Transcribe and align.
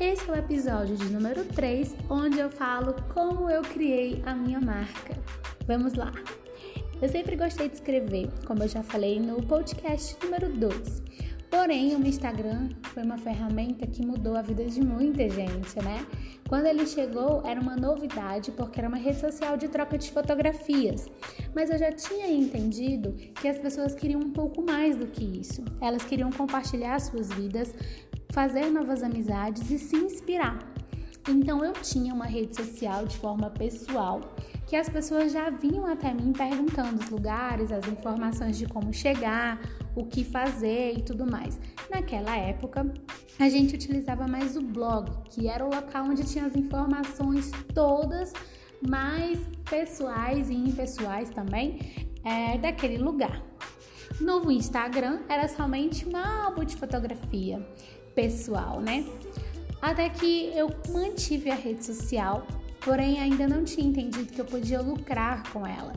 Esse 0.00 0.30
é 0.30 0.32
o 0.32 0.36
episódio 0.36 0.96
de 0.96 1.06
número 1.06 1.44
3, 1.44 1.92
onde 2.08 2.38
eu 2.38 2.48
falo 2.48 2.94
como 3.12 3.50
eu 3.50 3.62
criei 3.62 4.22
a 4.24 4.32
minha 4.32 4.60
marca. 4.60 5.18
Vamos 5.66 5.94
lá! 5.94 6.12
Eu 7.02 7.08
sempre 7.08 7.34
gostei 7.34 7.68
de 7.68 7.74
escrever, 7.74 8.30
como 8.46 8.62
eu 8.62 8.68
já 8.68 8.80
falei 8.80 9.18
no 9.18 9.42
podcast 9.42 10.16
número 10.22 10.56
2. 10.56 11.02
Porém, 11.50 11.96
o 11.96 12.06
Instagram 12.06 12.68
foi 12.94 13.02
uma 13.02 13.18
ferramenta 13.18 13.86
que 13.88 14.04
mudou 14.04 14.36
a 14.36 14.42
vida 14.42 14.64
de 14.66 14.80
muita 14.80 15.28
gente, 15.28 15.82
né? 15.82 16.06
Quando 16.48 16.66
ele 16.66 16.86
chegou, 16.86 17.42
era 17.44 17.60
uma 17.60 17.74
novidade 17.74 18.50
porque 18.52 18.78
era 18.78 18.88
uma 18.88 18.98
rede 18.98 19.18
social 19.18 19.56
de 19.56 19.66
troca 19.66 19.98
de 19.98 20.10
fotografias. 20.10 21.06
Mas 21.54 21.70
eu 21.70 21.78
já 21.78 21.90
tinha 21.90 22.30
entendido 22.30 23.12
que 23.40 23.48
as 23.48 23.58
pessoas 23.58 23.94
queriam 23.94 24.20
um 24.20 24.30
pouco 24.30 24.62
mais 24.62 24.96
do 24.96 25.06
que 25.06 25.24
isso. 25.24 25.64
Elas 25.80 26.04
queriam 26.04 26.30
compartilhar 26.30 27.00
suas 27.00 27.28
vidas, 27.30 27.74
fazer 28.30 28.70
novas 28.70 29.02
amizades 29.02 29.70
e 29.70 29.78
se 29.78 29.96
inspirar. 29.96 30.58
Então 31.28 31.62
eu 31.64 31.72
tinha 31.74 32.14
uma 32.14 32.24
rede 32.24 32.56
social 32.56 33.04
de 33.04 33.16
forma 33.18 33.50
pessoal 33.50 34.20
que 34.66 34.76
as 34.76 34.88
pessoas 34.88 35.32
já 35.32 35.48
vinham 35.48 35.86
até 35.86 36.12
mim 36.12 36.32
perguntando 36.32 37.02
os 37.02 37.08
lugares, 37.08 37.72
as 37.72 37.86
informações 37.88 38.58
de 38.58 38.66
como 38.66 38.92
chegar, 38.92 39.58
o 39.94 40.04
que 40.04 40.22
fazer 40.22 40.98
e 40.98 41.02
tudo 41.02 41.30
mais. 41.30 41.58
Naquela 41.90 42.36
época, 42.36 42.86
a 43.38 43.48
gente 43.48 43.74
utilizava 43.74 44.28
mais 44.28 44.56
o 44.56 44.62
blog, 44.62 45.10
que 45.30 45.48
era 45.48 45.64
o 45.64 45.74
local 45.74 46.04
onde 46.04 46.22
tinha 46.24 46.44
as 46.44 46.54
informações 46.54 47.50
todas 47.74 48.32
mais 48.86 49.38
pessoais 49.68 50.50
e 50.50 50.54
impessoais 50.54 51.30
também 51.30 51.78
é, 52.24 52.58
daquele 52.58 52.98
lugar. 52.98 53.42
No 54.20 54.50
Instagram 54.50 55.20
era 55.28 55.48
somente 55.48 56.06
um 56.08 56.16
álbum 56.16 56.64
de 56.64 56.76
fotografia 56.76 57.64
pessoal, 58.18 58.80
né? 58.80 59.06
Até 59.80 60.08
que 60.08 60.50
eu 60.52 60.68
mantive 60.88 61.52
a 61.52 61.54
rede 61.54 61.84
social, 61.84 62.44
porém 62.80 63.20
ainda 63.20 63.46
não 63.46 63.62
tinha 63.62 63.86
entendido 63.86 64.32
que 64.32 64.40
eu 64.40 64.44
podia 64.44 64.80
lucrar 64.80 65.48
com 65.52 65.64
ela. 65.64 65.92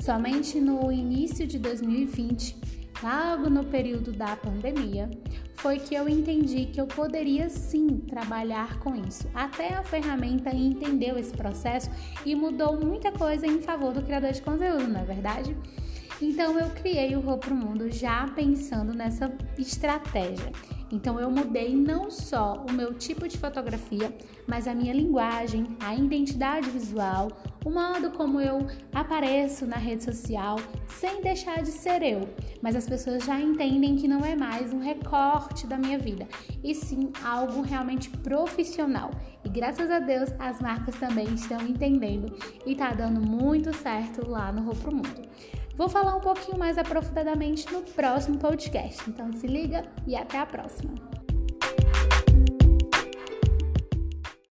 Somente 0.00 0.58
no 0.58 0.90
início 0.90 1.46
de 1.46 1.58
2020, 1.58 2.56
logo 3.02 3.50
no 3.50 3.62
período 3.62 4.10
da 4.10 4.34
pandemia, 4.36 5.10
foi 5.56 5.78
que 5.78 5.94
eu 5.94 6.08
entendi 6.08 6.64
que 6.64 6.80
eu 6.80 6.86
poderia 6.86 7.50
sim 7.50 7.98
trabalhar 8.08 8.78
com 8.78 8.94
isso. 8.94 9.28
Até 9.34 9.74
a 9.74 9.82
ferramenta 9.82 10.48
entendeu 10.54 11.18
esse 11.18 11.32
processo 11.32 11.90
e 12.24 12.34
mudou 12.34 12.80
muita 12.80 13.12
coisa 13.12 13.46
em 13.46 13.60
favor 13.60 13.92
do 13.92 14.00
criador 14.00 14.32
de 14.32 14.40
conteúdo, 14.40 14.88
não 14.88 15.00
é 15.00 15.04
verdade? 15.04 15.54
Então 16.20 16.58
eu 16.58 16.70
criei 16.70 17.14
o 17.14 17.20
Rô 17.20 17.36
Pro 17.36 17.54
Mundo 17.54 17.90
já 17.90 18.26
pensando 18.28 18.94
nessa 18.94 19.30
estratégia. 19.58 20.50
Então 20.90 21.20
eu 21.20 21.30
mudei 21.30 21.74
não 21.74 22.10
só 22.10 22.64
o 22.66 22.72
meu 22.72 22.94
tipo 22.94 23.28
de 23.28 23.36
fotografia, 23.36 24.16
mas 24.46 24.66
a 24.66 24.74
minha 24.74 24.94
linguagem, 24.94 25.76
a 25.80 25.94
identidade 25.94 26.70
visual, 26.70 27.28
o 27.64 27.70
modo 27.70 28.12
como 28.12 28.40
eu 28.40 28.66
apareço 28.94 29.66
na 29.66 29.76
rede 29.76 30.04
social, 30.04 30.56
sem 30.86 31.20
deixar 31.20 31.62
de 31.62 31.70
ser 31.70 32.02
eu. 32.02 32.20
Mas 32.62 32.76
as 32.76 32.88
pessoas 32.88 33.24
já 33.24 33.38
entendem 33.38 33.96
que 33.96 34.08
não 34.08 34.24
é 34.24 34.36
mais 34.36 34.72
um 34.72 34.78
recorte 34.78 35.66
da 35.66 35.76
minha 35.76 35.98
vida, 35.98 36.26
e 36.62 36.74
sim 36.74 37.10
algo 37.22 37.60
realmente 37.60 38.08
profissional. 38.08 39.10
E 39.44 39.48
graças 39.48 39.90
a 39.90 39.98
Deus 39.98 40.30
as 40.38 40.60
marcas 40.60 40.94
também 40.96 41.26
estão 41.34 41.60
entendendo 41.60 42.32
e 42.64 42.74
tá 42.74 42.94
dando 42.94 43.20
muito 43.20 43.76
certo 43.76 44.26
lá 44.26 44.52
no 44.52 44.62
Roupa 44.62 44.90
Mundo. 44.90 45.26
Vou 45.76 45.88
falar 45.88 46.16
um 46.16 46.20
pouquinho 46.20 46.58
mais 46.58 46.78
aprofundadamente 46.78 47.70
no 47.70 47.82
próximo 47.82 48.38
podcast. 48.38 49.02
Então 49.08 49.30
se 49.32 49.46
liga 49.46 49.84
e 50.06 50.16
até 50.16 50.38
a 50.38 50.46
próxima. 50.46 51.05